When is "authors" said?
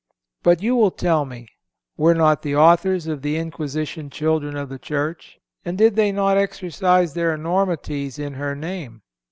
2.55-3.05